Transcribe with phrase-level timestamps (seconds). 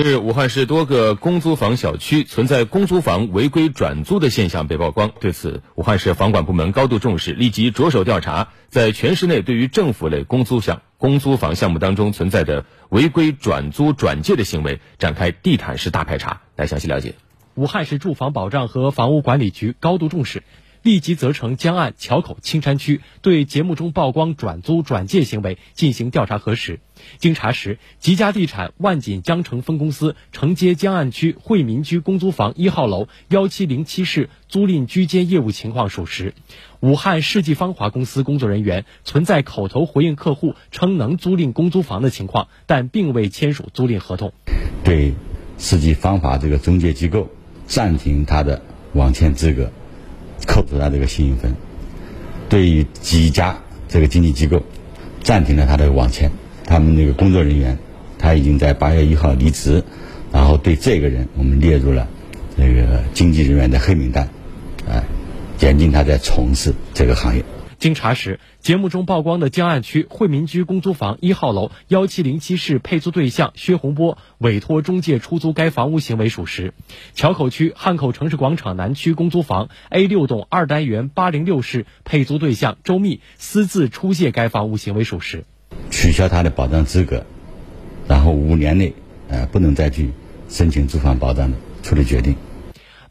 [0.00, 5.10] 近日，武汉市多个公租房小区存在公租房违规转租的现象被曝光。
[5.18, 16.42] 对此，武汉市房管部门高度重视，立即着手调查，在全市内对于政府类公租项、公租房项目当中存在的违规转租转借的行为展开地毯式大排查。
[16.54, 17.16] 来详细了解。
[17.56, 20.44] 武汉市住房保障和房屋管理局高度重视。
[20.88, 26.80] 立即责成江岸、桥口、青山区对节目中曝光转租转借行为进行调查核实。
[27.18, 36.32] 经查实，吉家地产万锦江城分公司承接江岸区惠民居公租房一号楼幺七零七室租赁居间业务情况属实。
[36.80, 44.32] 武汉世纪芳华公司工作人员存在口头回应客户称能租赁公租房的情况，但并未签署租赁合同。
[44.84, 45.12] 对
[45.58, 47.28] 世纪芳华这个中介机构
[47.66, 48.62] 暂停他的
[48.94, 49.70] 网签资格。
[50.48, 51.54] 扣除他这个信用分，
[52.48, 54.60] 对于几家这个经纪机构
[55.22, 56.28] 暂停了他的网签，
[56.64, 57.78] 他们那个工作人员
[58.18, 59.84] 他已经在八月一号离职，
[60.32, 62.08] 然后对这个人我们列入了
[62.56, 64.26] 这个经纪人员的黑名单，
[64.88, 65.04] 啊，
[65.60, 67.44] 严禁他在从事这个行业。
[67.78, 76.72] 经查实，节目中曝光的江岸区惠民居公租房一号楼幺七零七室配租对象薛洪波委托中介出租该房屋行为属实；
[77.14, 85.44] 桥口区汉口城市广场南区公租房 A 六栋二单元八零六室配租对象周密私自出借该房屋行为属实。
[85.90, 87.24] 取消他的保障资格，
[88.08, 88.92] 然后五年内
[89.28, 90.10] 呃不能再去
[90.48, 92.34] 申请住房保障的处理决定。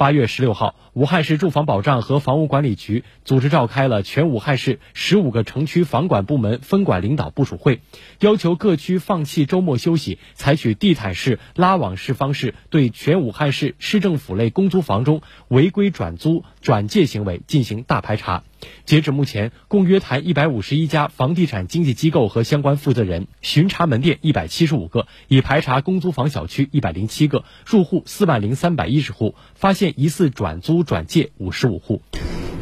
[0.00, 7.82] 八月十六号，武汉市住房保障和房屋管理局组织召开了全武汉市十五个城区房管部门分管领导部署会，
[8.18, 18.42] 要求各区放弃周末休息，采取地毯式、拉网式方式，对全武汉市市政府类公租房中违规转租、转借行为进行大排查。
[18.84, 32.02] 截止目前，共约谈一百五十一家房地产经纪机构和相关负责人，巡查门店一百七十五个，已排查公租房小区一百零七个，入户四万零三百一十户，发现疑似转租转借五十五户。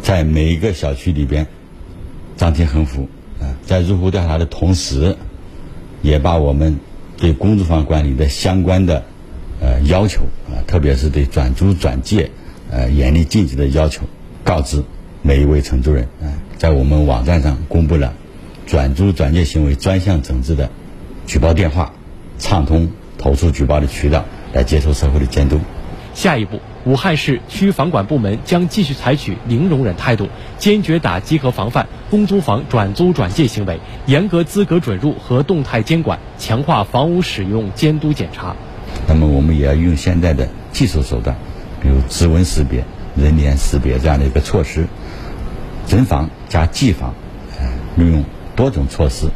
[0.03, 1.47] 在每一个小区里边，
[2.37, 3.09] 张贴横幅
[3.41, 5.17] 啊，在入户调查的同时，
[6.03, 6.79] 也把我们
[7.17, 9.05] 对公租房管理的相关的
[9.61, 12.31] 呃要求啊，特别是对转租转借
[12.71, 14.07] 呃严厉禁止的要求
[14.45, 14.85] 告知。
[15.23, 18.15] 每一位承租人啊，在我们网站上公布了
[18.67, 20.71] 转租转借行为专项整治的
[21.27, 21.93] 举报电话，
[22.39, 25.61] 畅通投诉举报的渠道，来接受社会的监督。
[26.15, 38.57] 下一步，武汉市区房管部门将继续采取零容忍态度，坚决打击和防范公租房转租转借行为，严格资格准入和动态监管，强化房屋使用监督检查。
[39.07, 41.37] 那么，我们也要用现在的技术手段，
[41.81, 42.85] 比如指纹识别。
[43.17, 44.87] 人脸识别这样的一个措施，
[45.89, 47.15] 人防加技防，
[47.97, 48.25] 运用
[48.55, 49.29] 多种措施，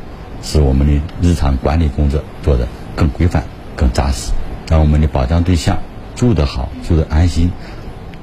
[0.43, 3.45] 使我们的日常管理工作做得更规范、
[3.77, 4.33] 更扎实，
[4.69, 5.79] 让我们的保障对象
[6.15, 7.51] 住得好、住得安心，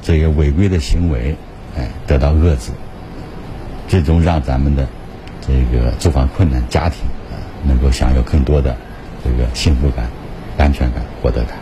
[0.02, 1.36] 这些违规的行为
[1.78, 2.72] 哎得到遏制，
[3.88, 4.88] 最终让咱们的
[5.42, 7.36] 这个住房困难家庭啊
[7.66, 8.78] 能够享有更多的
[9.24, 10.10] 这个幸福感、
[10.58, 11.58] 安全感、获得感。